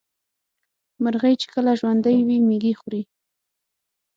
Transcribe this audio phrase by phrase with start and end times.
[1.03, 3.01] مرغۍ چې کله ژوندۍ وي مېږي خوري.